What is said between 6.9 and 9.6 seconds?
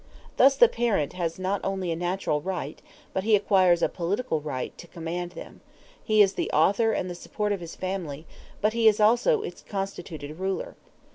and the support of his family; but he is also